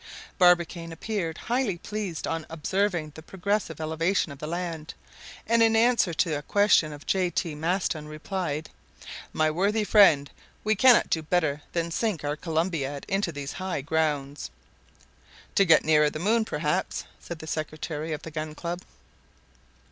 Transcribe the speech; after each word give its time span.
Barbicane 0.39 0.91
appeared 0.91 1.37
highly 1.37 1.77
pleased 1.77 2.25
on 2.25 2.47
observing 2.49 3.11
the 3.13 3.21
progressive 3.21 3.79
elevation 3.79 4.31
of 4.31 4.39
the 4.39 4.47
land; 4.47 4.95
and 5.45 5.61
in 5.61 5.75
answer 5.75 6.11
to 6.11 6.39
a 6.39 6.41
question 6.41 6.91
of 6.91 7.05
J. 7.05 7.29
T. 7.29 7.53
Maston, 7.53 8.07
replied: 8.07 8.71
"My 9.31 9.51
worthy 9.51 9.83
friend, 9.83 10.27
we 10.63 10.73
cannot 10.73 11.11
do 11.11 11.21
better 11.21 11.61
than 11.73 11.91
sink 11.91 12.23
our 12.23 12.35
Columbiad 12.35 13.05
in 13.07 13.21
these 13.21 13.53
high 13.53 13.81
grounds." 13.81 14.49
"To 15.53 15.65
get 15.65 15.85
nearer 15.85 16.09
the 16.09 16.17
moon, 16.17 16.45
perhaps?" 16.45 17.03
said 17.19 17.37
the 17.37 17.45
secretary 17.45 18.11
of 18.11 18.23
the 18.23 18.31
Gun 18.31 18.55
Club. 18.55 18.81